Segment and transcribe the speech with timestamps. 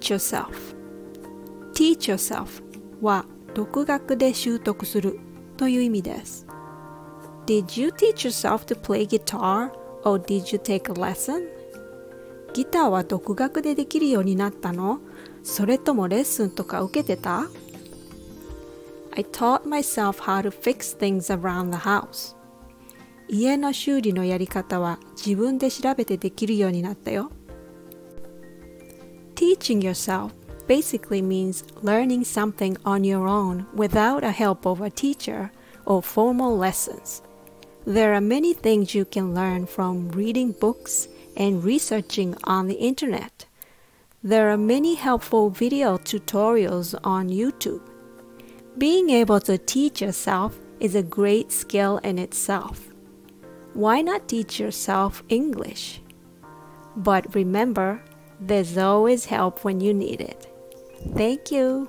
[0.00, 0.74] teach yourself
[1.74, 2.62] teach yourself
[3.00, 5.20] は独学で習得する
[5.56, 6.46] という意味です
[7.46, 9.70] Did you teach yourself to play guitar
[10.04, 11.48] or did you take a lesson?
[12.52, 15.00] ギターは独学でできるようになったの
[15.42, 17.48] それともレッスンとか受けてた
[19.12, 22.36] I taught myself how to fix things around the house.
[23.28, 27.32] 家の修理のやり方は自分で調べてできるようになったよ。
[29.40, 30.34] Teaching yourself
[30.66, 35.50] basically means learning something on your own without a help of a teacher
[35.86, 37.22] or formal lessons.
[37.86, 43.46] There are many things you can learn from reading books and researching on the internet.
[44.22, 47.80] There are many helpful video tutorials on YouTube.
[48.76, 52.88] Being able to teach yourself is a great skill in itself.
[53.72, 56.02] Why not teach yourself English?
[56.94, 58.02] But remember,
[58.40, 60.46] there's always help when you need it.
[61.14, 61.88] Thank you.